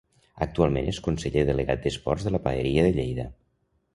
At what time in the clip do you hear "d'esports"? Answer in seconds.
1.85-2.27